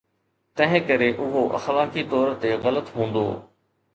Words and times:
تنهنڪري 0.61 1.09
اهو 1.25 1.43
اخلاقي 1.59 2.05
طور 2.13 2.33
تي 2.45 2.55
غلط 2.65 2.91
هوندو. 2.95 3.27